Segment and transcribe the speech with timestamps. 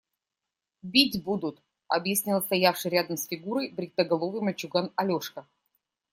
[0.81, 5.47] Бить будут,– объяснил стоявший рядом с Фигурой бритоголовый мальчуган Алешка.